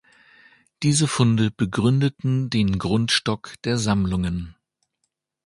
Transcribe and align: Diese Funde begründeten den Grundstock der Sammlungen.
Diese 0.81 1.05
Funde 1.07 1.51
begründeten 1.51 2.49
den 2.49 2.79
Grundstock 2.79 3.53
der 3.65 3.77
Sammlungen. 3.77 4.55